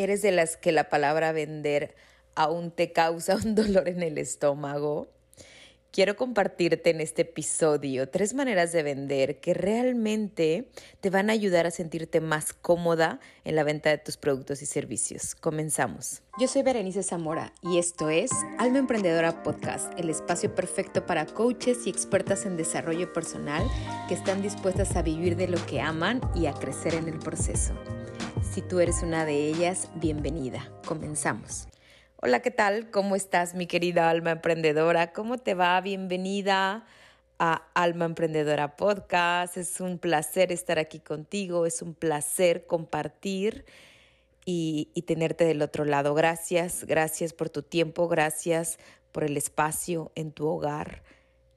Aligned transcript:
¿Eres 0.00 0.22
de 0.22 0.32
las 0.32 0.56
que 0.56 0.72
la 0.72 0.88
palabra 0.88 1.30
vender 1.32 1.94
aún 2.34 2.70
te 2.70 2.90
causa 2.90 3.36
un 3.44 3.54
dolor 3.54 3.86
en 3.86 4.02
el 4.02 4.16
estómago? 4.16 5.08
Quiero 5.90 6.16
compartirte 6.16 6.88
en 6.88 7.02
este 7.02 7.22
episodio 7.22 8.08
tres 8.08 8.32
maneras 8.32 8.72
de 8.72 8.82
vender 8.82 9.40
que 9.40 9.52
realmente 9.52 10.70
te 11.02 11.10
van 11.10 11.28
a 11.28 11.34
ayudar 11.34 11.66
a 11.66 11.70
sentirte 11.70 12.22
más 12.22 12.54
cómoda 12.54 13.20
en 13.44 13.56
la 13.56 13.62
venta 13.62 13.90
de 13.90 13.98
tus 13.98 14.16
productos 14.16 14.62
y 14.62 14.66
servicios. 14.66 15.34
Comenzamos. 15.34 16.22
Yo 16.38 16.48
soy 16.48 16.62
Berenice 16.62 17.02
Zamora 17.02 17.52
y 17.60 17.76
esto 17.76 18.08
es 18.08 18.30
Alma 18.56 18.78
Emprendedora 18.78 19.42
Podcast, 19.42 19.92
el 19.98 20.08
espacio 20.08 20.54
perfecto 20.54 21.04
para 21.04 21.26
coaches 21.26 21.86
y 21.86 21.90
expertas 21.90 22.46
en 22.46 22.56
desarrollo 22.56 23.12
personal 23.12 23.64
que 24.08 24.14
están 24.14 24.40
dispuestas 24.40 24.96
a 24.96 25.02
vivir 25.02 25.36
de 25.36 25.48
lo 25.48 25.58
que 25.66 25.82
aman 25.82 26.22
y 26.34 26.46
a 26.46 26.54
crecer 26.54 26.94
en 26.94 27.06
el 27.08 27.18
proceso. 27.18 27.74
Si 28.50 28.62
tú 28.62 28.80
eres 28.80 29.04
una 29.04 29.24
de 29.24 29.46
ellas, 29.46 29.88
bienvenida. 29.94 30.72
Comenzamos. 30.84 31.68
Hola, 32.16 32.42
¿qué 32.42 32.50
tal? 32.50 32.90
¿Cómo 32.90 33.14
estás, 33.14 33.54
mi 33.54 33.68
querida 33.68 34.10
alma 34.10 34.32
emprendedora? 34.32 35.12
¿Cómo 35.12 35.38
te 35.38 35.54
va? 35.54 35.80
Bienvenida 35.80 36.84
a 37.38 37.62
Alma 37.74 38.06
Emprendedora 38.06 38.74
Podcast. 38.74 39.56
Es 39.56 39.80
un 39.80 40.00
placer 40.00 40.50
estar 40.50 40.80
aquí 40.80 40.98
contigo, 40.98 41.64
es 41.64 41.80
un 41.80 41.94
placer 41.94 42.66
compartir 42.66 43.66
y, 44.44 44.90
y, 44.94 45.02
tenerte 45.02 45.44
del 45.44 45.62
otro 45.62 45.84
lado. 45.84 46.14
Gracias, 46.14 46.84
gracias 46.86 47.32
por 47.32 47.50
tu 47.50 47.62
tiempo, 47.62 48.08
gracias 48.08 48.80
por 49.12 49.22
el 49.22 49.36
espacio 49.36 50.10
en 50.16 50.32
tu 50.32 50.48
hogar. 50.48 51.04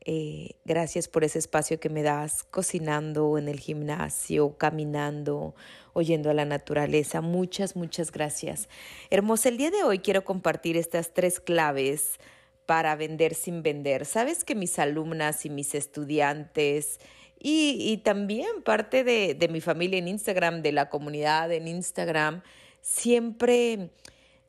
Eh, 0.05 0.55
gracias 0.66 1.07
por 1.07 1.23
ese 1.23 1.39
espacio 1.39 1.80
que 1.80 1.89
me 1.89 2.03
das 2.03 2.43
cocinando 2.43 3.38
en 3.38 3.48
el 3.48 3.59
gimnasio, 3.59 4.57
caminando, 4.57 5.55
oyendo 5.93 6.29
a 6.29 6.34
la 6.34 6.45
naturaleza. 6.45 7.21
Muchas, 7.21 7.76
muchas 7.76 8.12
gracias. 8.12 8.67
Hermosa, 9.09 9.49
el 9.49 9.57
día 9.57 9.71
de 9.71 9.84
hoy 9.84 9.99
quiero 9.99 10.26
compartir 10.26 10.76
estas 10.76 11.13
tres 11.13 11.39
claves 11.39 12.20
para 12.65 12.95
vender 12.95 13.34
sin 13.34 13.63
vender. 13.63 14.05
Sabes 14.05 14.43
que 14.43 14.55
mis 14.55 14.77
alumnas 14.77 15.45
y 15.45 15.49
mis 15.49 15.73
estudiantes 15.73 16.99
y, 17.45 17.98
también 18.05 18.62
parte 18.63 19.04
de, 19.04 19.35
de 19.35 19.48
mi 19.49 19.60
familia 19.60 19.99
en 19.99 20.07
Instagram, 20.07 20.62
de 20.62 20.71
la 20.71 20.90
comunidad 20.90 21.51
en 21.51 21.67
Instagram, 21.67 22.41
siempre 22.79 23.90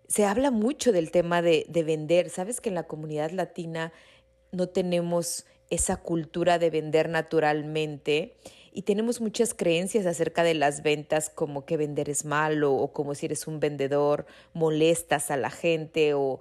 se 0.07 0.25
habla 0.25 0.53
mucho 0.53 0.93
del 0.93 1.11
tema 1.11 1.43
de, 1.43 1.67
de 1.69 1.83
vender. 1.83 2.31
Sabes 2.31 2.61
que 2.61 2.69
en 2.69 2.77
la 2.77 2.85
comunidad 2.85 3.33
latina 3.33 3.93
no 4.55 4.69
tenemos 4.69 5.47
esa 5.71 5.97
cultura 5.97 6.59
de 6.59 6.71
vender 6.71 7.09
naturalmente 7.09 8.37
y 8.73 8.83
tenemos 8.83 9.21
muchas 9.21 9.55
creencias 9.55 10.05
acerca 10.07 10.43
de 10.43 10.55
las 10.55 10.83
ventas 10.83 11.31
como 11.31 11.65
que 11.65 11.77
vender 11.77 12.11
es 12.11 12.25
malo 12.25 12.75
o 12.75 12.93
como 12.93 13.15
si 13.15 13.27
eres 13.27 13.47
un 13.47 13.61
vendedor 13.61 14.27
molestas 14.53 15.31
a 15.31 15.37
la 15.37 15.51
gente 15.51 16.15
o 16.15 16.41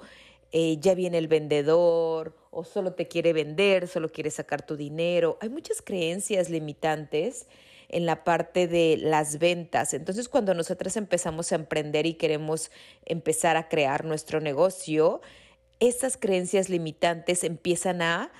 eh, 0.52 0.78
ya 0.80 0.94
viene 0.94 1.17
el 1.17 1.28
vendedor 1.28 2.36
o 2.52 2.64
solo 2.64 2.94
te 2.94 3.08
quiere 3.08 3.33
vender, 3.33 3.88
solo 3.88 4.11
quiere 4.11 4.30
sacar 4.30 4.66
tu 4.66 4.75
dinero. 4.75 5.38
Hay 5.42 5.50
muchas 5.50 5.81
creencias 5.81 6.50
limitantes 6.50 7.48
en 7.89 8.05
la 8.05 8.23
parte 8.23 8.67
de 8.67 8.98
las 8.98 9.39
ventas. 9.39 9.94
Entonces, 9.94 10.30
cuando 10.30 10.53
nosotras 10.53 10.98
empezamos 10.98 11.52
a 11.52 11.55
emprender 11.55 12.05
y 12.05 12.16
queremos 12.16 12.72
empezar 13.05 13.58
a 13.58 13.70
crear 13.70 14.05
nuestro 14.05 14.42
negocio, 14.42 15.22
esas 15.88 16.16
creencias 16.16 16.70
limitantes 16.70 17.44
empiezan 17.44 18.02
a 18.02 18.31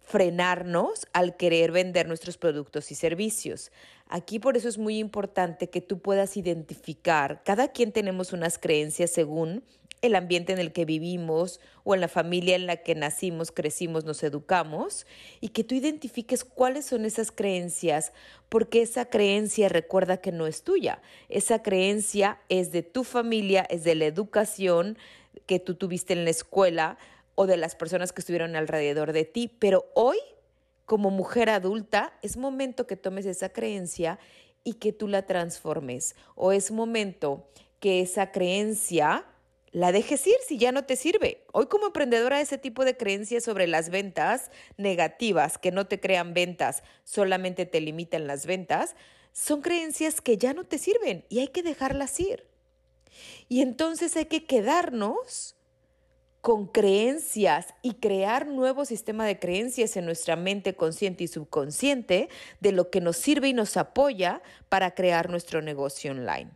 frenarnos 0.00 1.06
al 1.12 1.36
querer 1.36 1.70
vender 1.70 2.08
nuestros 2.08 2.38
productos 2.38 2.90
y 2.90 2.94
servicios. 2.94 3.70
Aquí 4.08 4.38
por 4.38 4.56
eso 4.56 4.68
es 4.68 4.78
muy 4.78 4.98
importante 4.98 5.70
que 5.70 5.80
tú 5.80 6.00
puedas 6.00 6.36
identificar, 6.36 7.42
cada 7.44 7.68
quien 7.68 7.92
tenemos 7.92 8.32
unas 8.32 8.58
creencias 8.58 9.10
según 9.10 9.62
el 10.00 10.14
ambiente 10.14 10.52
en 10.52 10.58
el 10.58 10.72
que 10.72 10.84
vivimos 10.84 11.60
o 11.84 11.94
en 11.94 12.00
la 12.00 12.08
familia 12.08 12.56
en 12.56 12.66
la 12.66 12.78
que 12.78 12.94
nacimos, 12.94 13.52
crecimos, 13.52 14.04
nos 14.04 14.22
educamos, 14.22 15.06
y 15.40 15.48
que 15.48 15.64
tú 15.64 15.74
identifiques 15.74 16.44
cuáles 16.44 16.86
son 16.86 17.04
esas 17.04 17.30
creencias, 17.30 18.12
porque 18.48 18.82
esa 18.82 19.06
creencia 19.06 19.68
recuerda 19.68 20.18
que 20.18 20.32
no 20.32 20.46
es 20.46 20.62
tuya, 20.62 21.02
esa 21.28 21.62
creencia 21.62 22.40
es 22.48 22.72
de 22.72 22.82
tu 22.82 23.04
familia, 23.04 23.66
es 23.68 23.84
de 23.84 23.94
la 23.94 24.06
educación 24.06 24.98
que 25.46 25.58
tú 25.58 25.74
tuviste 25.74 26.12
en 26.12 26.24
la 26.24 26.30
escuela 26.30 26.98
o 27.34 27.46
de 27.46 27.56
las 27.56 27.76
personas 27.76 28.12
que 28.12 28.20
estuvieron 28.20 28.56
alrededor 28.56 29.12
de 29.12 29.24
ti, 29.24 29.48
pero 29.58 29.86
hoy, 29.94 30.18
como 30.84 31.10
mujer 31.10 31.50
adulta, 31.50 32.12
es 32.22 32.36
momento 32.36 32.86
que 32.86 32.96
tomes 32.96 33.26
esa 33.26 33.50
creencia 33.50 34.18
y 34.64 34.74
que 34.74 34.92
tú 34.92 35.08
la 35.08 35.26
transformes, 35.26 36.16
o 36.34 36.52
es 36.52 36.70
momento 36.70 37.48
que 37.80 38.00
esa 38.00 38.32
creencia 38.32 39.24
la 39.70 39.92
dejes 39.92 40.26
ir 40.26 40.36
si 40.46 40.58
ya 40.58 40.72
no 40.72 40.84
te 40.84 40.96
sirve. 40.96 41.44
Hoy 41.52 41.66
como 41.66 41.86
emprendedora 41.86 42.40
ese 42.40 42.58
tipo 42.58 42.84
de 42.84 42.96
creencias 42.96 43.44
sobre 43.44 43.66
las 43.66 43.90
ventas 43.90 44.50
negativas, 44.76 45.58
que 45.58 45.70
no 45.70 45.86
te 45.86 46.00
crean 46.00 46.34
ventas, 46.34 46.82
solamente 47.04 47.66
te 47.66 47.80
limitan 47.80 48.26
las 48.26 48.46
ventas, 48.46 48.96
son 49.32 49.60
creencias 49.60 50.20
que 50.20 50.36
ya 50.36 50.54
no 50.54 50.64
te 50.64 50.78
sirven 50.78 51.24
y 51.28 51.40
hay 51.40 51.48
que 51.48 51.62
dejarlas 51.62 52.18
ir. 52.18 52.44
Y 53.48 53.62
entonces 53.62 54.16
hay 54.16 54.26
que 54.26 54.44
quedarnos 54.44 55.54
con 56.40 56.66
creencias 56.66 57.74
y 57.82 57.94
crear 57.94 58.46
nuevo 58.46 58.84
sistema 58.84 59.26
de 59.26 59.38
creencias 59.38 59.96
en 59.96 60.04
nuestra 60.04 60.36
mente 60.36 60.76
consciente 60.76 61.24
y 61.24 61.28
subconsciente 61.28 62.28
de 62.60 62.72
lo 62.72 62.90
que 62.90 63.00
nos 63.00 63.16
sirve 63.16 63.48
y 63.48 63.52
nos 63.52 63.76
apoya 63.76 64.42
para 64.68 64.94
crear 64.94 65.30
nuestro 65.30 65.62
negocio 65.62 66.12
online. 66.12 66.50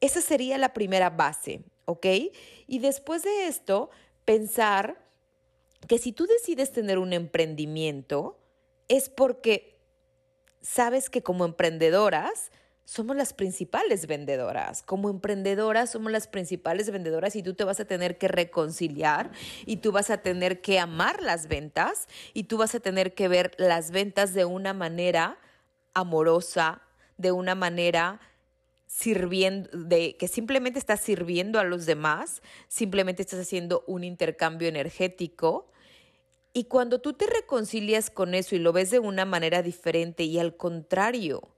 Esa 0.00 0.20
sería 0.20 0.58
la 0.58 0.74
primera 0.74 1.10
base, 1.10 1.62
¿ok? 1.84 2.06
Y 2.66 2.78
después 2.80 3.22
de 3.22 3.46
esto, 3.46 3.90
pensar 4.24 5.00
que 5.88 5.98
si 5.98 6.12
tú 6.12 6.26
decides 6.26 6.72
tener 6.72 6.98
un 6.98 7.12
emprendimiento, 7.12 8.38
es 8.88 9.08
porque 9.08 9.78
sabes 10.60 11.10
que 11.10 11.22
como 11.22 11.44
emprendedoras 11.44 12.50
somos 12.84 13.16
las 13.16 13.32
principales 13.32 14.06
vendedoras. 14.06 14.82
Como 14.82 15.08
emprendedoras 15.08 15.90
somos 15.92 16.12
las 16.12 16.26
principales 16.26 16.90
vendedoras 16.90 17.36
y 17.36 17.42
tú 17.42 17.54
te 17.54 17.64
vas 17.64 17.80
a 17.80 17.84
tener 17.84 18.18
que 18.18 18.28
reconciliar 18.28 19.30
y 19.66 19.76
tú 19.76 19.92
vas 19.92 20.10
a 20.10 20.18
tener 20.18 20.60
que 20.60 20.78
amar 20.78 21.22
las 21.22 21.48
ventas 21.48 22.08
y 22.34 22.44
tú 22.44 22.58
vas 22.58 22.74
a 22.74 22.80
tener 22.80 23.14
que 23.14 23.28
ver 23.28 23.52
las 23.58 23.90
ventas 23.90 24.34
de 24.34 24.44
una 24.44 24.74
manera 24.74 25.38
amorosa, 25.94 26.82
de 27.16 27.32
una 27.32 27.54
manera 27.54 28.20
sirviendo, 28.86 29.70
que 29.88 30.28
simplemente 30.28 30.78
estás 30.78 31.00
sirviendo 31.00 31.58
a 31.58 31.64
los 31.64 31.86
demás, 31.86 32.42
simplemente 32.68 33.22
estás 33.22 33.40
haciendo 33.40 33.84
un 33.86 34.04
intercambio 34.04 34.68
energético. 34.68 35.70
Y 36.52 36.64
cuando 36.64 37.00
tú 37.00 37.14
te 37.14 37.26
reconcilias 37.26 38.10
con 38.10 38.34
eso 38.34 38.54
y 38.54 38.58
lo 38.58 38.72
ves 38.74 38.90
de 38.90 38.98
una 38.98 39.24
manera 39.24 39.62
diferente 39.62 40.24
y 40.24 40.38
al 40.38 40.56
contrario, 40.58 41.51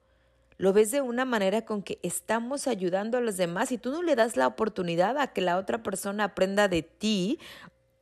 lo 0.57 0.73
ves 0.73 0.91
de 0.91 1.01
una 1.01 1.25
manera 1.25 1.65
con 1.65 1.83
que 1.83 1.99
estamos 2.03 2.67
ayudando 2.67 3.19
a 3.19 3.21
los 3.21 3.37
demás 3.37 3.73
y 3.73 3.79
tú 3.79 3.91
no 3.91 4.03
le 4.03 4.15
das 4.15 4.37
la 4.37 4.47
oportunidad 4.47 5.19
a 5.19 5.33
que 5.33 5.41
la 5.41 5.59
otra 5.59 5.83
persona 5.83 6.25
aprenda 6.25 6.69
de 6.69 6.83
ti 6.83 7.39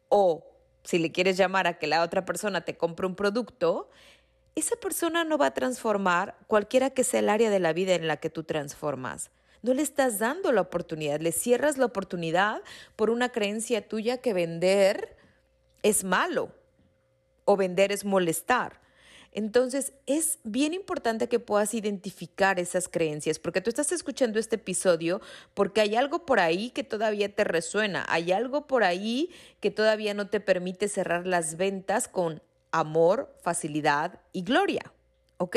o 0.08 0.46
si 0.84 0.98
le 0.98 1.12
quieres 1.12 1.36
llamar 1.36 1.66
a 1.66 1.78
que 1.78 1.86
la 1.86 2.02
otra 2.02 2.24
persona 2.24 2.62
te 2.62 2.76
compre 2.76 3.06
un 3.06 3.14
producto, 3.14 3.88
esa 4.54 4.76
persona 4.76 5.24
no 5.24 5.38
va 5.38 5.46
a 5.46 5.54
transformar 5.54 6.36
cualquiera 6.46 6.91
que 6.91 7.04
sea 7.04 7.20
el 7.20 7.30
área 7.30 7.50
de 7.50 7.60
la 7.60 7.72
vida 7.72 7.94
en 7.94 8.06
la 8.06 8.18
que 8.18 8.28
tú 8.28 8.44
transformas. 8.44 9.30
No 9.62 9.72
le 9.72 9.82
estás 9.82 10.18
dando 10.18 10.52
la 10.52 10.60
oportunidad, 10.60 11.20
le 11.20 11.32
cierras 11.32 11.78
la 11.78 11.86
oportunidad 11.86 12.62
por 12.96 13.10
una 13.10 13.30
creencia 13.30 13.88
tuya 13.88 14.18
que 14.18 14.34
vender 14.34 15.16
es 15.82 16.04
malo 16.04 16.50
o 17.44 17.56
vender 17.56 17.92
es 17.92 18.04
molestar. 18.04 18.81
Entonces, 19.32 19.94
es 20.06 20.38
bien 20.44 20.75
importante 20.75 21.28
que 21.28 21.41
puedas 21.41 21.72
identificar 21.72 22.60
esas 22.60 22.88
creencias, 22.88 23.38
porque 23.38 23.62
tú 23.62 23.70
estás 23.70 23.91
escuchando 23.91 24.38
este 24.38 24.56
episodio 24.56 25.22
porque 25.54 25.81
hay 25.81 25.97
algo 25.97 26.26
por 26.26 26.38
ahí 26.38 26.70
que 26.70 26.84
todavía 26.84 27.34
te 27.34 27.45
resuena, 27.45 28.04
hay 28.09 28.33
algo 28.33 28.66
por 28.66 28.84
ahí 28.84 29.30
que 29.60 29.71
todavía 29.71 30.12
no 30.12 30.28
te 30.28 30.41
permite 30.41 30.86
cerrar 30.89 31.27
las 31.27 31.56
ventas 31.56 32.09
con 32.09 32.42
amor, 32.72 33.34
facilidad 33.41 34.21
y 34.33 34.42
gloria. 34.42 34.92
¿Ok? 35.39 35.56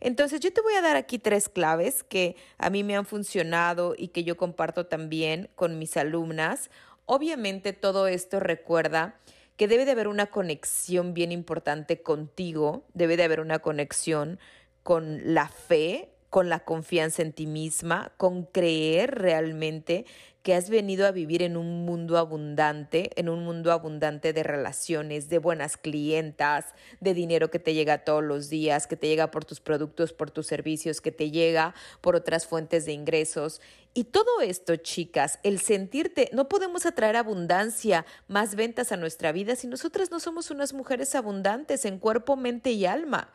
Entonces 0.00 0.40
yo 0.40 0.52
te 0.54 0.62
voy 0.62 0.72
a 0.74 0.80
dar 0.80 0.96
aquí 0.96 1.18
tres 1.18 1.50
claves 1.50 2.02
que 2.02 2.36
a 2.56 2.70
mí 2.70 2.82
me 2.82 2.96
han 2.96 3.04
funcionado 3.04 3.94
y 3.98 4.08
que 4.08 4.24
yo 4.24 4.38
comparto 4.38 4.86
también 4.86 5.50
con 5.54 5.78
mis 5.78 5.98
alumnas. 5.98 6.70
Obviamente 7.04 7.74
todo 7.74 8.06
esto 8.06 8.40
recuerda 8.40 9.18
que 9.58 9.66
debe 9.66 9.84
de 9.84 9.90
haber 9.90 10.06
una 10.06 10.26
conexión 10.26 11.14
bien 11.14 11.32
importante 11.32 12.00
contigo, 12.00 12.86
debe 12.94 13.16
de 13.16 13.24
haber 13.24 13.40
una 13.40 13.58
conexión 13.58 14.38
con 14.84 15.34
la 15.34 15.48
fe, 15.48 16.10
con 16.30 16.48
la 16.48 16.60
confianza 16.60 17.22
en 17.22 17.32
ti 17.32 17.48
misma, 17.48 18.12
con 18.16 18.44
creer 18.44 19.16
realmente 19.16 20.06
que 20.48 20.54
has 20.54 20.70
venido 20.70 21.06
a 21.06 21.10
vivir 21.10 21.42
en 21.42 21.58
un 21.58 21.84
mundo 21.84 22.16
abundante, 22.16 23.10
en 23.16 23.28
un 23.28 23.44
mundo 23.44 23.70
abundante 23.70 24.32
de 24.32 24.42
relaciones, 24.42 25.28
de 25.28 25.36
buenas 25.36 25.76
clientas, 25.76 26.72
de 27.00 27.12
dinero 27.12 27.50
que 27.50 27.58
te 27.58 27.74
llega 27.74 28.02
todos 28.02 28.24
los 28.24 28.48
días, 28.48 28.86
que 28.86 28.96
te 28.96 29.08
llega 29.08 29.30
por 29.30 29.44
tus 29.44 29.60
productos, 29.60 30.14
por 30.14 30.30
tus 30.30 30.46
servicios, 30.46 31.02
que 31.02 31.12
te 31.12 31.30
llega 31.30 31.74
por 32.00 32.16
otras 32.16 32.46
fuentes 32.46 32.86
de 32.86 32.92
ingresos. 32.92 33.60
Y 33.92 34.04
todo 34.04 34.40
esto, 34.40 34.74
chicas, 34.76 35.38
el 35.42 35.60
sentirte, 35.60 36.30
no 36.32 36.48
podemos 36.48 36.86
atraer 36.86 37.16
abundancia, 37.16 38.06
más 38.26 38.54
ventas 38.54 38.90
a 38.90 38.96
nuestra 38.96 39.32
vida 39.32 39.54
si 39.54 39.66
nosotras 39.66 40.10
no 40.10 40.18
somos 40.18 40.50
unas 40.50 40.72
mujeres 40.72 41.14
abundantes 41.14 41.84
en 41.84 41.98
cuerpo, 41.98 42.36
mente 42.36 42.70
y 42.70 42.86
alma. 42.86 43.34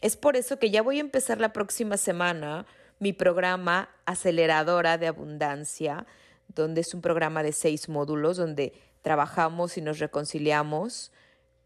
Es 0.00 0.16
por 0.16 0.36
eso 0.36 0.60
que 0.60 0.70
ya 0.70 0.82
voy 0.82 0.98
a 0.98 1.00
empezar 1.00 1.40
la 1.40 1.52
próxima 1.52 1.96
semana 1.96 2.66
mi 2.98 3.12
programa 3.12 3.90
Aceleradora 4.06 4.96
de 4.96 5.06
Abundancia, 5.06 6.06
donde 6.48 6.80
es 6.80 6.94
un 6.94 7.00
programa 7.00 7.42
de 7.42 7.52
seis 7.52 7.88
módulos 7.88 8.36
donde 8.36 8.72
trabajamos 9.02 9.76
y 9.76 9.82
nos 9.82 9.98
reconciliamos 9.98 11.12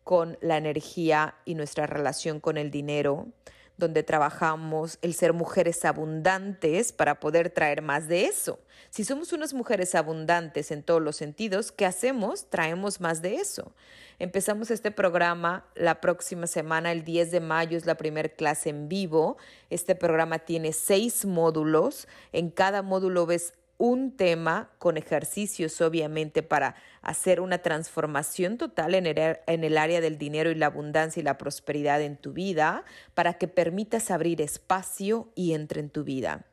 con 0.05 0.39
la 0.41 0.57
energía 0.57 1.37
y 1.45 1.55
nuestra 1.55 1.87
relación 1.87 2.41
con 2.41 2.57
el 2.57 2.71
dinero, 2.71 3.29
donde 3.77 4.03
trabajamos 4.03 4.99
el 5.03 5.15
ser 5.15 5.33
mujeres 5.33 5.85
abundantes 5.85 6.93
para 6.93 7.19
poder 7.19 7.51
traer 7.51 7.81
más 7.81 8.09
de 8.09 8.27
eso. 8.27 8.61
Si 8.91 9.05
somos 9.05 9.33
unas 9.33 9.55
mujeres 9.55 9.95
abundantes 9.95 10.71
en 10.71 10.83
todos 10.83 11.01
los 11.01 11.17
sentidos, 11.17 11.73
¿qué 11.73 11.87
hacemos? 11.87 12.51
Traemos 12.51 13.01
más 13.01 13.23
de 13.23 13.37
eso. 13.37 13.73
Empezamos 14.19 14.71
este 14.71 14.91
programa 14.91 15.65
la 15.75 16.01
próxima 16.03 16.47
semana, 16.47 16.93
el 16.93 17.05
10 17.05 17.31
de 17.31 17.41
mayo 17.41 17.79
es 17.79 17.87
la 17.87 17.95
primera 17.95 18.29
clase 18.29 18.69
en 18.69 18.89
vivo. 18.89 19.39
Este 19.71 19.95
programa 19.95 20.41
tiene 20.41 20.75
seis 20.75 21.25
módulos. 21.25 22.07
En 22.33 22.51
cada 22.51 22.83
módulo 22.83 23.25
ves 23.25 23.55
un 23.81 24.15
tema 24.15 24.71
con 24.77 24.99
ejercicios, 24.99 25.81
obviamente, 25.81 26.43
para 26.43 26.75
hacer 27.01 27.41
una 27.41 27.63
transformación 27.63 28.59
total 28.59 28.95
en 28.95 29.07
el, 29.07 29.79
área 29.79 30.03
del 30.03 30.19
dinero 30.19 30.51
y 30.51 30.55
la 30.55 30.67
abundancia 30.67 31.19
y 31.19 31.25
la 31.25 31.39
prosperidad 31.39 32.03
en 32.03 32.19
tu 32.19 32.35
vida, 32.35 32.85
para 33.15 33.39
que 33.39 33.49
permitas 33.49 34.11
abrir 34.11 34.43
espacio 34.43 35.33
y 35.35 35.55
entre 35.55 35.81
en 35.81 35.89
tu 35.89 36.05
vida. 36.05 36.45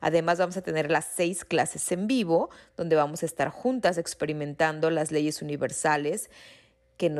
Además, 0.00 0.38
vamos 0.38 0.56
a 0.56 0.62
tener 0.62 0.88
las 0.88 1.06
seis 1.06 1.44
clases 1.44 1.90
en 1.90 2.06
vivo, 2.06 2.50
donde 2.76 2.94
vamos 2.94 3.24
a 3.24 3.26
estar 3.26 3.48
juntas 3.48 3.98
experimentando 3.98 4.88
las 4.90 5.10
leyes 5.10 5.42
universales 5.42 6.30
que, 6.98 7.12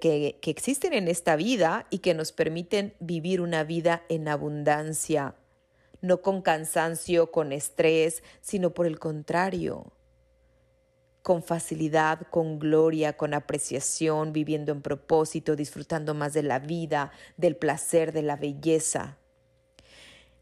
que, 0.00 0.38
que 0.40 0.50
existen 0.50 0.94
en 0.94 1.08
esta 1.08 1.36
vida 1.36 1.86
y 1.90 1.98
que 1.98 2.14
nos 2.14 2.32
permiten 2.32 2.94
vivir 3.00 3.42
una 3.42 3.64
vida 3.64 4.02
en 4.08 4.28
abundancia 4.28 5.34
no 6.00 6.22
con 6.22 6.42
cansancio, 6.42 7.30
con 7.30 7.52
estrés, 7.52 8.22
sino 8.40 8.70
por 8.70 8.86
el 8.86 8.98
contrario, 8.98 9.92
con 11.22 11.42
facilidad, 11.42 12.26
con 12.30 12.58
gloria, 12.58 13.16
con 13.16 13.34
apreciación, 13.34 14.32
viviendo 14.32 14.72
en 14.72 14.82
propósito, 14.82 15.56
disfrutando 15.56 16.14
más 16.14 16.32
de 16.32 16.42
la 16.42 16.58
vida, 16.58 17.12
del 17.36 17.56
placer, 17.56 18.12
de 18.12 18.22
la 18.22 18.36
belleza. 18.36 19.18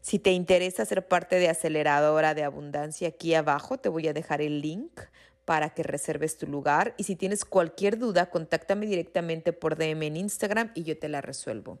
Si 0.01 0.17
te 0.17 0.31
interesa 0.31 0.85
ser 0.85 1.07
parte 1.07 1.35
de 1.35 1.49
Aceleradora 1.49 2.33
de 2.33 2.43
Abundancia, 2.43 3.09
aquí 3.09 3.35
abajo 3.35 3.77
te 3.77 3.89
voy 3.89 4.07
a 4.07 4.13
dejar 4.13 4.41
el 4.41 4.61
link 4.61 5.01
para 5.49 5.71
que 5.71 5.81
reserves 5.81 6.37
tu 6.37 6.45
lugar. 6.45 6.93
Y 6.97 7.05
si 7.05 7.15
tienes 7.15 7.43
cualquier 7.43 7.97
duda, 7.97 8.29
contáctame 8.29 8.85
directamente 8.85 9.51
por 9.51 9.77
DM 9.77 10.03
en 10.03 10.17
Instagram 10.17 10.69
y 10.75 10.83
yo 10.83 10.95
te 10.95 11.09
la 11.09 11.21
resuelvo. 11.21 11.79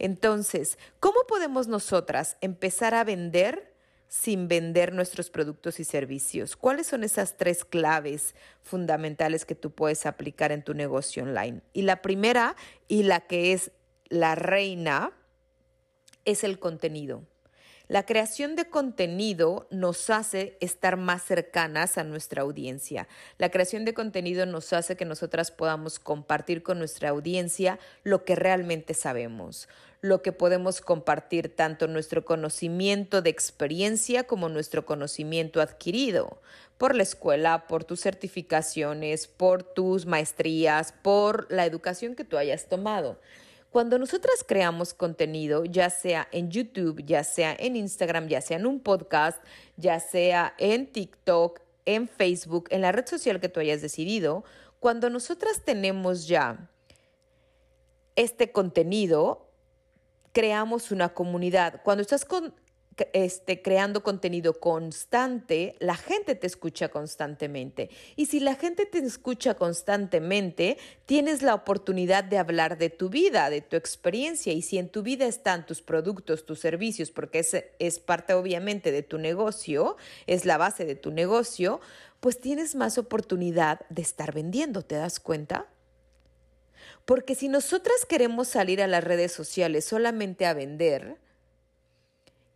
Entonces, 0.00 0.78
¿cómo 0.98 1.20
podemos 1.28 1.68
nosotras 1.68 2.36
empezar 2.40 2.92
a 2.92 3.04
vender? 3.04 3.72
sin 4.08 4.46
vender 4.46 4.92
nuestros 4.92 5.30
productos 5.30 5.80
y 5.80 5.84
servicios? 5.84 6.56
¿Cuáles 6.56 6.86
son 6.86 7.02
esas 7.02 7.36
tres 7.36 7.64
claves 7.64 8.34
fundamentales 8.62 9.44
que 9.44 9.56
tú 9.56 9.72
puedes 9.72 10.06
aplicar 10.06 10.52
en 10.52 10.62
tu 10.62 10.72
negocio 10.72 11.24
online? 11.24 11.62
Y 11.72 11.82
la 11.82 12.00
primera 12.00 12.54
y 12.86 13.04
la 13.04 13.20
que 13.20 13.52
es 13.52 13.72
la 14.08 14.36
reina 14.36 15.12
es 16.24 16.44
el 16.44 16.60
contenido. 16.60 17.24
La 17.86 18.06
creación 18.06 18.56
de 18.56 18.64
contenido 18.64 19.66
nos 19.70 20.08
hace 20.08 20.56
estar 20.60 20.96
más 20.96 21.22
cercanas 21.22 21.98
a 21.98 22.04
nuestra 22.04 22.40
audiencia. 22.40 23.08
La 23.36 23.50
creación 23.50 23.84
de 23.84 23.92
contenido 23.92 24.46
nos 24.46 24.72
hace 24.72 24.96
que 24.96 25.04
nosotras 25.04 25.50
podamos 25.50 25.98
compartir 25.98 26.62
con 26.62 26.78
nuestra 26.78 27.10
audiencia 27.10 27.78
lo 28.02 28.24
que 28.24 28.36
realmente 28.36 28.94
sabemos, 28.94 29.68
lo 30.00 30.22
que 30.22 30.32
podemos 30.32 30.80
compartir 30.80 31.54
tanto 31.54 31.86
nuestro 31.86 32.24
conocimiento 32.24 33.20
de 33.20 33.28
experiencia 33.28 34.24
como 34.24 34.48
nuestro 34.48 34.86
conocimiento 34.86 35.60
adquirido 35.60 36.40
por 36.78 36.94
la 36.94 37.02
escuela, 37.02 37.66
por 37.66 37.84
tus 37.84 38.00
certificaciones, 38.00 39.26
por 39.26 39.62
tus 39.62 40.06
maestrías, 40.06 40.94
por 41.02 41.46
la 41.52 41.66
educación 41.66 42.14
que 42.14 42.24
tú 42.24 42.38
hayas 42.38 42.66
tomado. 42.66 43.18
Cuando 43.74 43.98
nosotras 43.98 44.44
creamos 44.46 44.94
contenido, 44.94 45.64
ya 45.64 45.90
sea 45.90 46.28
en 46.30 46.48
YouTube, 46.48 47.04
ya 47.04 47.24
sea 47.24 47.56
en 47.58 47.74
Instagram, 47.74 48.28
ya 48.28 48.40
sea 48.40 48.56
en 48.58 48.66
un 48.66 48.78
podcast, 48.78 49.42
ya 49.76 49.98
sea 49.98 50.54
en 50.58 50.86
TikTok, 50.86 51.58
en 51.84 52.06
Facebook, 52.06 52.68
en 52.70 52.82
la 52.82 52.92
red 52.92 53.04
social 53.04 53.40
que 53.40 53.48
tú 53.48 53.58
hayas 53.58 53.82
decidido, 53.82 54.44
cuando 54.78 55.10
nosotras 55.10 55.62
tenemos 55.64 56.28
ya 56.28 56.70
este 58.14 58.52
contenido, 58.52 59.50
creamos 60.30 60.92
una 60.92 61.12
comunidad. 61.12 61.82
Cuando 61.82 62.02
estás 62.02 62.24
con, 62.24 62.54
este, 63.12 63.62
creando 63.62 64.02
contenido 64.02 64.60
constante, 64.60 65.76
la 65.80 65.96
gente 65.96 66.34
te 66.34 66.46
escucha 66.46 66.88
constantemente. 66.88 67.90
Y 68.16 68.26
si 68.26 68.40
la 68.40 68.54
gente 68.54 68.86
te 68.86 68.98
escucha 68.98 69.54
constantemente, 69.54 70.78
tienes 71.06 71.42
la 71.42 71.54
oportunidad 71.54 72.24
de 72.24 72.38
hablar 72.38 72.78
de 72.78 72.90
tu 72.90 73.08
vida, 73.08 73.50
de 73.50 73.60
tu 73.60 73.76
experiencia. 73.76 74.52
Y 74.52 74.62
si 74.62 74.78
en 74.78 74.88
tu 74.88 75.02
vida 75.02 75.26
están 75.26 75.66
tus 75.66 75.82
productos, 75.82 76.44
tus 76.44 76.60
servicios, 76.60 77.10
porque 77.10 77.40
es, 77.40 77.56
es 77.78 77.98
parte 77.98 78.34
obviamente 78.34 78.92
de 78.92 79.02
tu 79.02 79.18
negocio, 79.18 79.96
es 80.26 80.44
la 80.44 80.56
base 80.56 80.84
de 80.84 80.94
tu 80.94 81.10
negocio, 81.10 81.80
pues 82.20 82.40
tienes 82.40 82.74
más 82.74 82.96
oportunidad 82.96 83.80
de 83.90 84.02
estar 84.02 84.32
vendiendo, 84.32 84.82
¿te 84.82 84.94
das 84.94 85.20
cuenta? 85.20 85.66
Porque 87.04 87.34
si 87.34 87.48
nosotras 87.48 88.06
queremos 88.08 88.48
salir 88.48 88.80
a 88.82 88.86
las 88.86 89.04
redes 89.04 89.32
sociales 89.32 89.84
solamente 89.84 90.46
a 90.46 90.54
vender, 90.54 91.18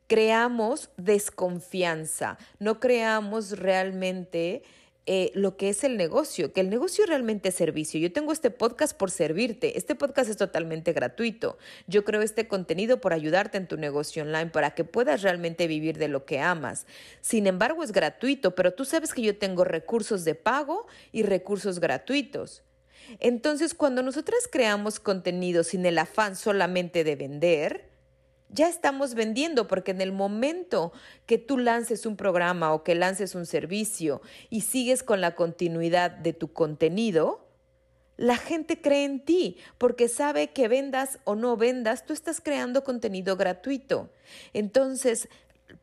creamos 0.09 0.91
desconfianza, 0.97 2.39
no 2.59 2.81
creamos 2.81 3.59
realmente 3.59 4.63
eh, 5.11 5.31
lo 5.35 5.57
que 5.57 5.71
es 5.71 5.85
el 5.85 5.97
negocio, 5.97 6.53
que 6.53 6.61
el 6.61 6.69
negocio 6.69 7.07
realmente 7.07 7.51
es 7.51 7.55
servicio. 7.55 7.99
Yo 8.01 8.13
tengo 8.13 8.33
este 8.33 8.51
podcast 8.51 8.95
por 8.95 9.11
servirte, 9.11 9.79
este 9.79 9.95
podcast 9.95 10.29
es 10.29 10.37
totalmente 10.37 10.93
gratuito. 10.93 11.57
Yo 11.87 12.05
creo 12.05 12.21
este 12.21 12.47
contenido 12.47 13.01
por 13.01 13.13
ayudarte 13.13 13.57
en 13.57 13.67
tu 13.67 13.77
negocio 13.77 14.23
online 14.23 14.51
para 14.51 14.73
que 14.73 14.85
puedas 14.85 15.23
realmente 15.23 15.67
vivir 15.67 15.97
de 15.97 16.09
lo 16.09 16.27
que 16.27 16.41
amas. 16.41 16.87
Sin 17.23 17.47
embargo, 17.47 17.83
es 17.83 17.93
gratuito, 17.93 18.55
pero 18.55 18.75
tú 18.75 18.85
sabes 18.85 19.15
que 19.15 19.23
yo 19.23 19.39
tengo 19.39 19.65
recursos 19.65 20.25
de 20.25 20.35
pago 20.35 20.87
y 21.13 21.23
recursos 21.23 21.81
gratuitos. 21.81 22.63
Entonces, 23.21 23.73
cuando 23.73 24.03
nosotras 24.03 24.41
creamos 24.51 25.01
contenido 25.01 25.65
sin 25.65 25.87
el 25.87 25.97
afán 25.97 26.37
solamente 26.37 27.05
de 27.05 27.17
vender, 27.17 27.88
ya 28.51 28.69
estamos 28.69 29.15
vendiendo 29.15 29.69
porque 29.69 29.91
en 29.91 30.01
el 30.01 30.13
momento 30.13 30.93
que 31.27 31.39
tú 31.39 31.59
lances 31.59 32.07
un 32.07 32.17
programa 32.17 32.73
o 32.73 32.83
que 32.83 32.95
lances 32.95 33.35
un 33.35 33.47
servicio 33.47 34.23
y 34.51 34.63
sigues 34.63 35.03
con 35.03 35.21
la 35.21 35.35
continuidad 35.35 36.11
de 36.11 36.33
tu 36.33 36.53
contenido, 36.53 37.47
la 38.17 38.37
gente 38.37 38.81
cree 38.81 39.05
en 39.05 39.25
ti 39.25 39.59
porque 39.79 40.09
sabe 40.09 40.49
que 40.49 40.67
vendas 40.69 41.19
o 41.25 41.35
no 41.35 41.57
vendas, 41.57 42.05
tú 42.05 42.13
estás 42.13 42.41
creando 42.41 42.85
contenido 42.85 43.37
gratuito. 43.37 44.11
Entonces, 44.53 45.29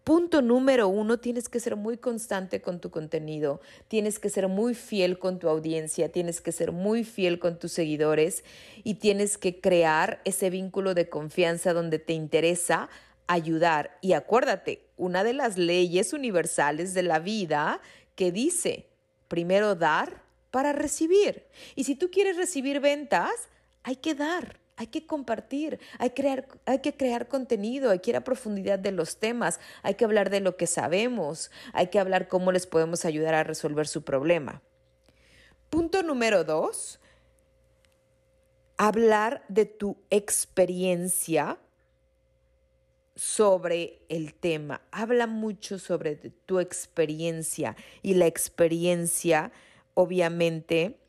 Punto 0.03 0.41
número 0.41 0.87
uno, 0.87 1.19
tienes 1.19 1.47
que 1.47 1.59
ser 1.59 1.75
muy 1.75 1.97
constante 1.97 2.61
con 2.61 2.79
tu 2.79 2.89
contenido, 2.89 3.61
tienes 3.87 4.17
que 4.17 4.29
ser 4.29 4.47
muy 4.47 4.73
fiel 4.73 5.19
con 5.19 5.37
tu 5.37 5.47
audiencia, 5.47 6.11
tienes 6.11 6.41
que 6.41 6.51
ser 6.51 6.71
muy 6.71 7.03
fiel 7.03 7.37
con 7.37 7.59
tus 7.59 7.71
seguidores 7.71 8.43
y 8.83 8.95
tienes 8.95 9.37
que 9.37 9.59
crear 9.59 10.21
ese 10.25 10.49
vínculo 10.49 10.95
de 10.95 11.09
confianza 11.09 11.73
donde 11.73 11.99
te 11.99 12.13
interesa 12.13 12.89
ayudar. 13.27 13.97
Y 14.01 14.13
acuérdate, 14.13 14.87
una 14.97 15.23
de 15.23 15.33
las 15.33 15.57
leyes 15.57 16.13
universales 16.13 16.93
de 16.93 17.03
la 17.03 17.19
vida 17.19 17.79
que 18.15 18.31
dice, 18.31 18.87
primero 19.27 19.75
dar 19.75 20.23
para 20.49 20.73
recibir. 20.73 21.45
Y 21.75 21.83
si 21.83 21.95
tú 21.95 22.09
quieres 22.09 22.37
recibir 22.37 22.79
ventas, 22.79 23.49
hay 23.83 23.97
que 23.97 24.15
dar. 24.15 24.64
Hay 24.77 24.87
que 24.87 25.07
compartir, 25.07 25.79
hay, 25.99 26.09
que 26.09 26.95
crear 26.97 27.27
contenido, 27.29 27.91
hay 27.91 27.99
que 27.99 28.09
ir 28.09 28.17
a 28.17 28.23
profundidad 28.25 28.77
de 28.77 28.91
los 28.91 29.17
temas, 29.17 29.61
hay 29.83 29.95
que 29.95 30.03
hablar 30.03 30.29
de 30.29 30.41
lo 30.41 30.57
que 30.57 30.67
sabemos, 30.67 31.49
hay 31.71 31.87
que 31.87 31.99
hablar 31.99 32.27
cómo 32.27 32.51
les 32.51 32.67
podemos 32.67 33.05
ayudar 33.05 33.35
a 33.35 33.43
resolver 33.43 33.87
su 33.87 34.03
problema. 34.03 34.61
Punto 35.69 36.03
número 36.03 36.43
dos, 36.43 36.99
hablar 38.75 39.45
de 39.47 39.65
tu 39.65 39.97
experiencia 40.09 41.57
sobre 43.15 44.01
el 44.09 44.33
tema, 44.33 44.81
habla 44.91 45.25
mucho 45.25 45.79
sobre 45.79 46.15
tu 46.45 46.59
experiencia 46.59 47.77
y 48.01 48.15
la 48.15 48.25
experiencia, 48.25 49.53
obviamente, 49.93 50.99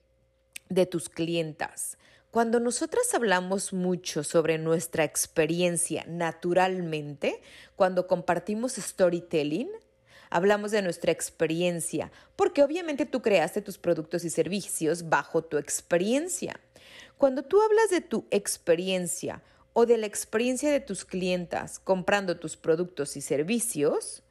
de 0.68 0.86
tus 0.86 1.08
clientas. 1.08 1.98
Cuando 2.36 2.60
nosotras 2.60 3.14
hablamos 3.14 3.72
mucho 3.72 4.22
sobre 4.22 4.58
nuestra 4.58 5.04
experiencia 5.04 6.04
naturalmente, 6.06 7.40
cuando 7.76 8.06
compartimos 8.06 8.74
storytelling, 8.74 9.70
hablamos 10.28 10.70
de 10.70 10.82
nuestra 10.82 11.12
experiencia, 11.12 12.12
porque 12.36 12.62
obviamente 12.62 13.06
tú 13.06 13.22
creaste 13.22 13.62
tus 13.62 13.78
productos 13.78 14.22
y 14.26 14.28
servicios 14.28 15.08
bajo 15.08 15.44
tu 15.44 15.56
experiencia. 15.56 16.60
Cuando 17.16 17.42
tú 17.42 17.58
hablas 17.62 17.88
de 17.88 18.02
tu 18.02 18.26
experiencia 18.30 19.42
o 19.72 19.86
de 19.86 19.96
la 19.96 20.04
experiencia 20.04 20.70
de 20.70 20.80
tus 20.80 21.06
clientas 21.06 21.78
comprando 21.78 22.38
tus 22.38 22.58
productos 22.58 23.16
y 23.16 23.22
servicios, 23.22 24.22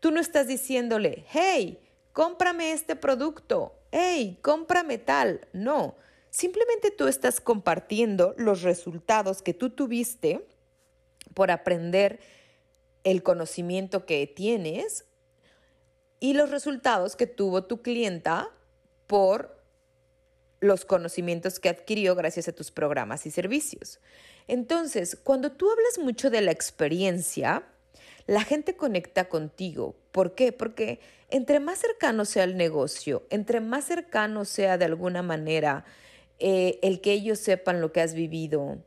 tú 0.00 0.10
no 0.10 0.20
estás 0.20 0.48
diciéndole, 0.48 1.24
hey, 1.32 1.80
cómprame 2.12 2.72
este 2.72 2.94
producto, 2.94 3.72
hey, 3.90 4.38
cómprame 4.42 4.98
tal. 4.98 5.48
No, 5.54 5.96
simplemente 6.30 6.90
tú 6.90 7.06
estás 7.06 7.40
compartiendo 7.40 8.34
los 8.36 8.62
resultados 8.62 9.42
que 9.42 9.54
tú 9.54 9.70
tuviste 9.70 10.46
por 11.34 11.50
aprender 11.50 12.20
el 13.04 13.22
conocimiento 13.22 14.06
que 14.06 14.26
tienes 14.26 15.04
y 16.20 16.34
los 16.34 16.50
resultados 16.50 17.16
que 17.16 17.26
tuvo 17.26 17.64
tu 17.64 17.82
clienta 17.82 18.50
por 19.06 19.58
los 20.60 20.84
conocimientos 20.84 21.60
que 21.60 21.68
adquirió 21.68 22.14
gracias 22.14 22.48
a 22.48 22.52
tus 22.52 22.70
programas 22.70 23.26
y 23.26 23.30
servicios. 23.30 24.00
Entonces, 24.48 25.16
cuando 25.22 25.52
tú 25.52 25.70
hablas 25.70 25.98
mucho 25.98 26.30
de 26.30 26.40
la 26.40 26.50
experiencia, 26.50 27.62
la 28.26 28.42
gente 28.42 28.76
conecta 28.76 29.28
contigo. 29.28 29.94
¿Por 30.10 30.34
qué? 30.34 30.52
Porque 30.52 31.00
entre 31.30 31.60
más 31.60 31.78
cercano 31.78 32.24
sea 32.24 32.44
el 32.44 32.56
negocio, 32.56 33.26
entre 33.30 33.60
más 33.60 33.84
cercano 33.84 34.44
sea 34.44 34.78
de 34.78 34.86
alguna 34.86 35.22
manera 35.22 35.84
eh, 36.38 36.78
el 36.82 37.00
que 37.00 37.12
ellos 37.12 37.38
sepan 37.38 37.80
lo 37.80 37.92
que 37.92 38.00
has 38.00 38.14
vivido, 38.14 38.78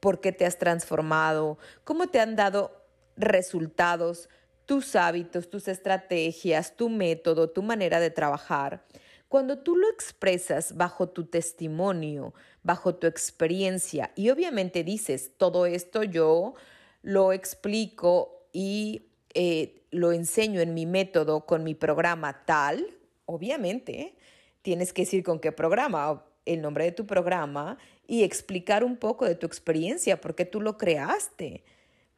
por 0.00 0.20
qué 0.20 0.32
te 0.32 0.46
has 0.46 0.58
transformado, 0.58 1.58
cómo 1.84 2.08
te 2.08 2.20
han 2.20 2.36
dado 2.36 2.84
resultados, 3.16 4.28
tus 4.66 4.96
hábitos, 4.96 5.48
tus 5.48 5.66
estrategias, 5.68 6.76
tu 6.76 6.90
método, 6.90 7.50
tu 7.50 7.62
manera 7.62 8.00
de 8.00 8.10
trabajar. 8.10 8.84
Cuando 9.28 9.58
tú 9.58 9.76
lo 9.76 9.88
expresas 9.90 10.76
bajo 10.76 11.08
tu 11.08 11.26
testimonio, 11.26 12.34
bajo 12.62 12.94
tu 12.94 13.06
experiencia 13.06 14.10
y 14.14 14.30
obviamente 14.30 14.84
dices, 14.84 15.32
todo 15.36 15.66
esto 15.66 16.02
yo 16.02 16.54
lo 17.02 17.32
explico 17.32 18.46
y 18.52 19.08
eh, 19.34 19.86
lo 19.90 20.12
enseño 20.12 20.60
en 20.60 20.74
mi 20.74 20.86
método 20.86 21.46
con 21.46 21.62
mi 21.62 21.74
programa 21.74 22.44
tal, 22.44 22.98
obviamente 23.26 24.16
tienes 24.62 24.92
que 24.92 25.02
decir 25.02 25.22
con 25.22 25.40
qué 25.40 25.52
programa, 25.52 26.24
el 26.52 26.62
nombre 26.62 26.84
de 26.84 26.92
tu 26.92 27.06
programa 27.06 27.78
y 28.06 28.24
explicar 28.24 28.84
un 28.84 28.96
poco 28.96 29.24
de 29.24 29.34
tu 29.34 29.46
experiencia, 29.46 30.20
por 30.20 30.34
qué 30.34 30.44
tú 30.44 30.60
lo 30.60 30.78
creaste, 30.78 31.64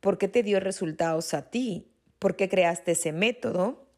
por 0.01 0.19
qué 0.19 0.29
te 0.29 0.43
dio 0.43 0.61
resultados 0.61 1.35
a 1.35 1.51
ti 1.51 1.91
por 2.21 2.37
qué 2.37 2.49
creaste 2.49 2.93
ese 2.93 3.11
método, 3.11 3.89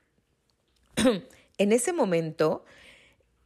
en 1.59 1.73
ese 1.73 1.93
momento 1.93 2.65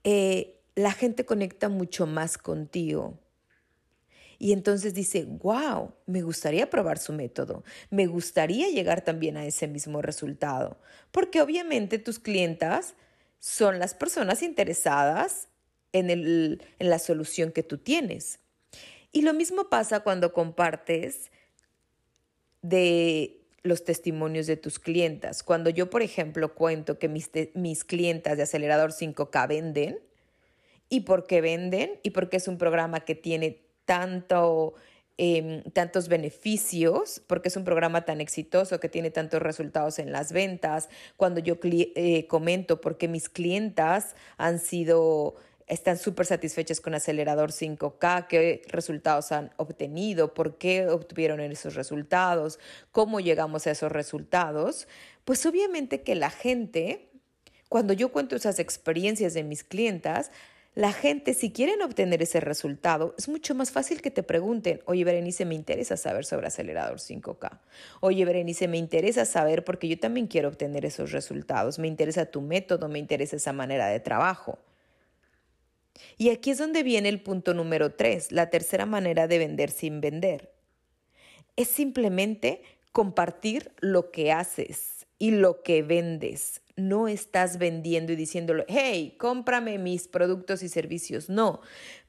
eh, 0.05 0.61
la 0.77 0.93
gente 0.93 1.25
conecta 1.25 1.69
mucho 1.69 2.07
más 2.07 2.39
contigo. 2.39 3.19
Y 4.39 4.53
entonces 4.53 4.93
dice, 4.93 5.25
wow, 5.25 5.95
me 6.05 6.21
gustaría 6.21 6.69
probar 6.69 6.99
su 6.99 7.15
método, 7.15 7.65
me 7.89 8.07
gustaría 8.07 8.69
llegar 8.69 9.01
también 9.01 9.39
a 9.39 9.47
ese 9.47 9.67
mismo 9.67 10.03
resultado, 10.03 10.79
porque 11.11 11.41
obviamente 11.41 11.99
tus 11.99 12.19
clientas 12.19 12.95
son 13.41 13.79
las 13.79 13.95
personas 13.95 14.43
interesadas 14.43 15.49
en, 15.93 16.11
en 16.11 16.59
la 16.79 16.99
solución 16.99 17.53
que 17.53 17.63
tú 17.63 17.79
tienes. 17.79 18.41
Y 19.13 19.23
lo 19.23 19.33
mismo 19.33 19.69
pasa 19.69 20.01
cuando 20.01 20.33
compartes 20.33 21.31
de 22.63 23.47
los 23.63 23.85
testimonios 23.85 24.47
de 24.47 24.57
tus 24.57 24.79
clientas. 24.79 25.43
Cuando 25.43 25.71
yo, 25.71 25.91
por 25.91 26.03
ejemplo, 26.03 26.55
cuento 26.55 26.99
que 26.99 27.09
mis, 27.09 27.31
mis 27.55 27.85
clientas 27.85 28.37
de 28.37 28.45
Acelerador 28.45 28.93
5K 28.93 29.49
venden, 29.49 29.99
y 30.89 31.01
por 31.01 31.27
qué 31.27 31.41
venden, 31.41 31.99
y 32.03 32.11
porque 32.11 32.37
es 32.37 32.49
un 32.49 32.59
programa 32.59 33.01
que 33.01 33.15
tiene 33.15 33.63
tanto, 33.85 34.75
em, 35.19 35.63
tantos 35.73 36.09
beneficios, 36.09 37.23
porque 37.27 37.49
es 37.49 37.57
un 37.57 37.65
programa 37.65 38.05
tan 38.05 38.21
exitoso 38.21 38.79
que 38.79 38.89
tiene 38.89 39.11
tantos 39.11 39.43
resultados 39.43 39.99
en 39.99 40.13
las 40.13 40.33
ventas, 40.33 40.89
cuando 41.17 41.41
yo 41.41 41.59
eh, 41.63 42.27
comento 42.29 42.81
por 42.81 42.99
qué 42.99 43.09
mis 43.09 43.29
clientas 43.29 44.15
han 44.37 44.61
sido 44.61 45.37
están 45.67 45.99
súper 45.99 46.27
satisfechas 46.27 46.81
con 46.81 46.95
Acelerador 46.95 47.51
5K, 47.51 48.29
qué 48.29 48.63
resultados 48.69 49.33
han 49.33 49.53
obtenido, 49.57 50.33
por 50.33 50.59
qué 50.59 50.87
obtuvieron 50.89 51.41
esos 51.41 51.75
resultados, 51.75 52.59
cómo 52.93 53.21
llegamos 53.21 53.67
a 53.67 53.73
esos 53.73 53.91
resultados, 53.91 54.87
pues 55.25 55.45
obviamente 55.45 56.03
que 56.03 56.15
la 56.15 56.31
gente, 56.31 57.11
cuando 57.69 57.93
yo 57.93 58.13
cuento 58.13 58.37
esas 58.37 58.59
experiencias 58.59 59.35
de 59.35 59.43
mis 59.43 59.65
clientas, 59.65 60.31
la 60.77 60.93
gente, 60.93 61.33
si 61.33 61.53
quieren 61.53 61.81
obtener 61.81 62.23
ese 62.23 62.39
resultado, 62.39 63.15
es 63.17 63.31
mucho 63.31 63.55
más 63.55 63.71
fácil 63.73 64.03
que 64.03 64.11
te 64.11 64.23
pregunten, 64.23 64.83
oye 64.85 65.05
Berenice, 65.05 65.47
me 65.47 65.55
interesa 65.55 65.97
saber 65.97 66.27
sobre 66.27 66.49
acelerador 66.49 66.99
5K. 66.99 67.61
Oye 68.01 68.27
Berenice, 68.27 68.69
me 68.69 68.77
interesa 68.77 69.25
saber 69.25 69.65
porque 69.65 69.89
yo 69.89 69.99
también 69.99 70.27
quiero 70.27 70.51
obtener 70.51 70.85
esos 70.85 71.13
resultados. 71.13 71.79
Me 71.79 71.89
interesa 71.89 72.27
tu 72.27 72.43
método, 72.43 72.91
me 72.91 72.99
interesa 72.99 73.37
esa 73.37 73.55
manera 73.55 73.87
de 73.87 74.01
trabajo. 74.01 74.59
Y 76.17 76.31
aquí 76.31 76.51
es 76.51 76.59
donde 76.59 76.83
viene 76.83 77.09
el 77.09 77.23
punto 77.23 77.55
número 77.55 77.95
tres, 77.95 78.33
la 78.33 78.51
tercera 78.51 78.87
manera 78.87 79.29
de 79.29 79.39
vender 79.39 79.71
sin 79.71 80.01
vender. 80.01 80.53
Es 81.57 81.69
simplemente 81.69 82.63
compartir 82.93 83.73
lo 83.81 84.11
que 84.11 84.33
haces 84.33 85.07
y 85.19 85.31
lo 85.31 85.63
que 85.63 85.83
vendes. 85.83 86.63
No 86.77 87.09
estás 87.09 87.59
vendiendo 87.59 88.13
y 88.13 88.17
diciéndolo, 88.17 88.65
hey, 88.69 89.15
cómprame 89.19 89.79
mis 89.79 90.09
productos 90.09 90.63
y 90.63 90.69
servicios. 90.69 91.31
No, 91.31 91.61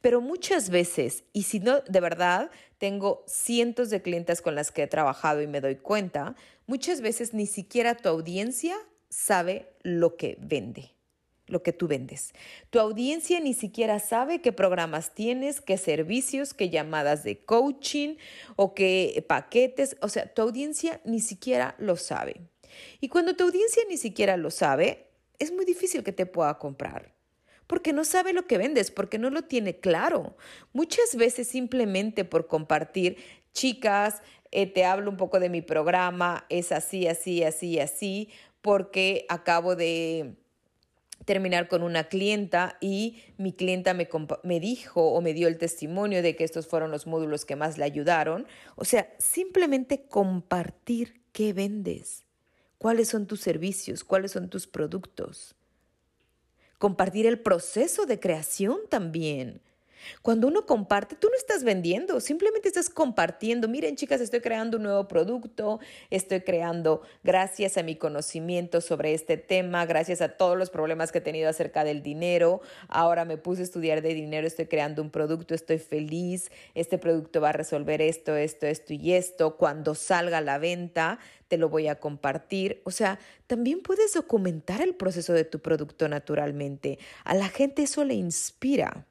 pero 0.01 0.19
muchas 0.19 0.69
veces, 0.69 1.23
y 1.31 1.43
si 1.43 1.59
no, 1.59 1.79
de 1.81 1.99
verdad, 2.01 2.51
tengo 2.77 3.23
cientos 3.27 3.89
de 3.89 4.01
clientes 4.01 4.41
con 4.41 4.55
las 4.55 4.71
que 4.71 4.83
he 4.83 4.87
trabajado 4.87 5.41
y 5.41 5.47
me 5.47 5.61
doy 5.61 5.77
cuenta, 5.77 6.35
muchas 6.65 6.99
veces 6.99 7.33
ni 7.33 7.47
siquiera 7.47 7.95
tu 7.95 8.09
audiencia 8.09 8.75
sabe 9.09 9.69
lo 9.83 10.17
que 10.17 10.37
vende 10.41 10.96
lo 11.47 11.63
que 11.63 11.73
tú 11.73 11.87
vendes. 11.87 12.33
Tu 12.69 12.79
audiencia 12.79 13.39
ni 13.39 13.53
siquiera 13.53 13.99
sabe 13.99 14.41
qué 14.41 14.51
programas 14.51 15.13
tienes, 15.13 15.61
qué 15.61 15.77
servicios, 15.77 16.53
qué 16.53 16.69
llamadas 16.69 17.23
de 17.23 17.43
coaching 17.43 18.15
o 18.55 18.73
qué 18.73 19.25
paquetes. 19.27 19.97
O 20.01 20.09
sea, 20.09 20.33
tu 20.33 20.41
audiencia 20.41 21.01
ni 21.05 21.19
siquiera 21.19 21.75
lo 21.79 21.95
sabe. 21.95 22.41
Y 22.99 23.07
cuando 23.09 23.35
tu 23.35 23.45
audiencia 23.45 23.83
ni 23.89 23.97
siquiera 23.97 24.37
lo 24.37 24.51
sabe, 24.51 25.07
es 25.39 25.51
muy 25.51 25.65
difícil 25.65 26.03
que 26.03 26.11
te 26.11 26.25
pueda 26.25 26.57
comprar. 26.57 27.15
Porque 27.65 27.91
no 27.91 28.05
sabe 28.05 28.31
lo 28.31 28.47
que 28.47 28.57
vendes, 28.57 28.91
porque 28.91 29.17
no 29.17 29.29
lo 29.29 29.43
tiene 29.43 29.79
claro. 29.79 30.37
Muchas 30.71 31.15
veces 31.15 31.47
simplemente 31.47 32.23
por 32.23 32.47
compartir, 32.47 33.17
chicas, 33.51 34.21
eh, 34.51 34.67
te 34.67 34.85
hablo 34.85 35.11
un 35.11 35.17
poco 35.17 35.39
de 35.39 35.49
mi 35.49 35.61
programa, 35.61 36.45
es 36.49 36.71
así, 36.71 37.07
así, 37.07 37.43
así, 37.43 37.79
así, 37.79 38.29
porque 38.61 39.25
acabo 39.27 39.75
de 39.75 40.35
terminar 41.25 41.67
con 41.67 41.83
una 41.83 42.05
clienta 42.05 42.77
y 42.79 43.21
mi 43.37 43.53
clienta 43.53 43.93
me, 43.93 44.07
me, 44.43 44.59
dijo 44.59 45.11
o 45.11 45.21
me 45.21 45.33
dio 45.33 45.47
el 45.47 45.57
testimonio 45.57 46.21
de 46.21 46.35
que 46.35 46.43
estos 46.43 46.67
fueron 46.67 46.91
los 46.91 47.07
módulos 47.07 47.45
que 47.45 47.55
más 47.55 47.77
le 47.77 47.85
ayudaron. 47.85 48.47
O 48.75 48.85
sea, 48.85 49.13
simplemente 49.19 50.07
compartir 50.07 51.21
qué 51.33 51.53
vendes, 51.53 52.23
cuáles 52.77 53.09
son 53.09 53.27
tus 53.27 53.41
servicios, 53.41 54.03
cuáles 54.03 54.31
son 54.31 54.49
tus 54.49 54.67
productos. 54.67 55.55
Compartir 56.77 57.25
el 57.25 57.39
proceso 57.39 58.05
de 58.05 58.19
creación 58.19 58.79
también. 58.89 59.61
Cuando 60.21 60.47
uno 60.47 60.65
comparte, 60.65 61.15
tú 61.15 61.27
no 61.29 61.35
estás 61.35 61.63
vendiendo, 61.63 62.19
simplemente 62.19 62.67
estás 62.67 62.89
compartiendo. 62.89 63.67
Miren, 63.67 63.95
chicas, 63.95 64.21
estoy 64.21 64.41
creando 64.41 64.77
un 64.77 64.83
nuevo 64.83 65.07
producto, 65.07 65.79
estoy 66.09 66.41
creando 66.41 67.01
gracias 67.23 67.77
a 67.77 67.83
mi 67.83 67.95
conocimiento 67.95 68.81
sobre 68.81 69.13
este 69.13 69.37
tema, 69.37 69.85
gracias 69.85 70.21
a 70.21 70.29
todos 70.29 70.57
los 70.57 70.69
problemas 70.69 71.11
que 71.11 71.19
he 71.19 71.21
tenido 71.21 71.49
acerca 71.49 71.83
del 71.83 72.03
dinero. 72.03 72.61
Ahora 72.87 73.25
me 73.25 73.37
puse 73.37 73.61
a 73.61 73.65
estudiar 73.65 74.01
de 74.01 74.13
dinero, 74.13 74.47
estoy 74.47 74.67
creando 74.67 75.01
un 75.01 75.09
producto, 75.09 75.53
estoy 75.53 75.79
feliz. 75.79 76.51
Este 76.75 76.97
producto 76.97 77.41
va 77.41 77.49
a 77.49 77.53
resolver 77.53 78.01
esto, 78.01 78.35
esto, 78.35 78.67
esto 78.67 78.93
y 78.93 79.13
esto. 79.13 79.57
Cuando 79.57 79.95
salga 79.95 80.39
a 80.39 80.41
la 80.41 80.57
venta, 80.57 81.19
te 81.47 81.57
lo 81.57 81.69
voy 81.69 81.87
a 81.87 81.99
compartir. 81.99 82.81
O 82.83 82.91
sea, 82.91 83.19
también 83.47 83.81
puedes 83.81 84.13
documentar 84.13 84.81
el 84.81 84.95
proceso 84.95 85.33
de 85.33 85.45
tu 85.45 85.59
producto 85.59 86.07
naturalmente. 86.07 86.99
A 87.23 87.33
la 87.33 87.49
gente 87.49 87.83
eso 87.83 88.03
le 88.03 88.15
inspira. 88.15 89.05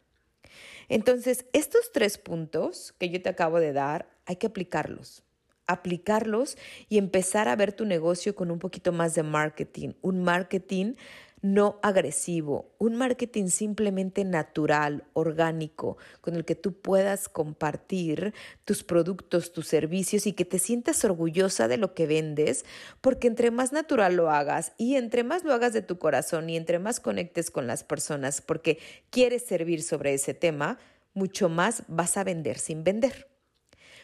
Entonces, 0.88 1.46
estos 1.52 1.92
tres 1.92 2.18
puntos 2.18 2.94
que 2.98 3.10
yo 3.10 3.20
te 3.22 3.28
acabo 3.28 3.60
de 3.60 3.72
dar, 3.72 4.08
hay 4.26 4.36
que 4.36 4.46
aplicarlos. 4.46 5.22
aplicarlos 5.68 6.56
y 6.88 6.98
empezar 6.98 7.48
a 7.48 7.56
ver 7.56 7.72
tu 7.72 7.84
negocio 7.86 8.36
con 8.36 8.52
un 8.52 8.60
poquito 8.60 8.92
más 8.92 9.16
de 9.16 9.24
marketing, 9.24 9.94
un 10.00 10.22
marketing 10.22 10.94
no 11.42 11.78
agresivo, 11.82 12.74
un 12.78 12.96
marketing 12.96 13.48
simplemente 13.48 14.24
natural, 14.24 15.04
orgánico, 15.12 15.98
con 16.20 16.34
el 16.34 16.44
que 16.44 16.54
tú 16.54 16.80
puedas 16.80 17.28
compartir 17.28 18.32
tus 18.64 18.82
productos, 18.82 19.52
tus 19.52 19.66
servicios 19.66 20.26
y 20.26 20.32
que 20.32 20.44
te 20.44 20.58
sientas 20.58 21.04
orgullosa 21.04 21.68
de 21.68 21.76
lo 21.76 21.94
que 21.94 22.06
vendes, 22.06 22.64
porque 23.00 23.28
entre 23.28 23.50
más 23.50 23.72
natural 23.72 24.16
lo 24.16 24.30
hagas 24.30 24.72
y 24.78 24.96
entre 24.96 25.24
más 25.24 25.44
lo 25.44 25.52
hagas 25.52 25.72
de 25.72 25.82
tu 25.82 25.98
corazón 25.98 26.48
y 26.48 26.56
entre 26.56 26.78
más 26.78 27.00
conectes 27.00 27.50
con 27.50 27.66
las 27.66 27.84
personas 27.84 28.40
porque 28.40 28.78
quieres 29.10 29.44
servir 29.44 29.82
sobre 29.82 30.14
ese 30.14 30.34
tema, 30.34 30.78
mucho 31.12 31.48
más 31.48 31.82
vas 31.88 32.16
a 32.16 32.24
vender 32.24 32.58
sin 32.58 32.82
vender. 32.82 33.28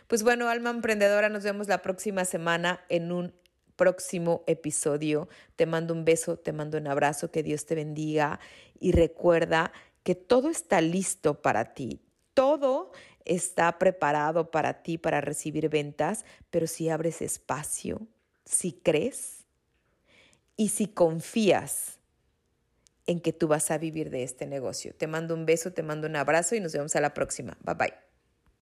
Pues 0.06 0.22
bueno, 0.22 0.48
alma 0.48 0.70
emprendedora, 0.70 1.28
nos 1.28 1.44
vemos 1.44 1.68
la 1.68 1.82
próxima 1.82 2.24
semana 2.24 2.84
en 2.88 3.12
un 3.12 3.34
próximo 3.76 4.44
episodio. 4.46 5.28
Te 5.56 5.66
mando 5.66 5.94
un 5.94 6.04
beso, 6.04 6.38
te 6.38 6.52
mando 6.52 6.78
un 6.78 6.86
abrazo, 6.86 7.30
que 7.30 7.42
Dios 7.42 7.66
te 7.66 7.74
bendiga 7.74 8.40
y 8.78 8.92
recuerda 8.92 9.72
que 10.02 10.14
todo 10.14 10.48
está 10.48 10.80
listo 10.80 11.42
para 11.42 11.74
ti. 11.74 12.00
Todo 12.34 12.92
está 13.24 13.78
preparado 13.78 14.50
para 14.50 14.82
ti 14.82 14.98
para 14.98 15.20
recibir 15.20 15.68
ventas, 15.68 16.24
pero 16.50 16.66
si 16.66 16.88
abres 16.88 17.22
espacio, 17.22 18.06
si 18.44 18.72
crees 18.72 19.44
y 20.56 20.68
si 20.70 20.88
confías 20.88 21.98
en 23.06 23.20
que 23.20 23.32
tú 23.32 23.48
vas 23.48 23.70
a 23.70 23.78
vivir 23.78 24.10
de 24.10 24.22
este 24.22 24.46
negocio. 24.46 24.94
Te 24.94 25.06
mando 25.06 25.34
un 25.34 25.46
beso, 25.46 25.72
te 25.72 25.82
mando 25.82 26.06
un 26.06 26.16
abrazo 26.16 26.54
y 26.54 26.60
nos 26.60 26.72
vemos 26.72 26.94
a 26.96 27.00
la 27.00 27.14
próxima. 27.14 27.56
Bye 27.64 27.74
bye. 27.74 28.11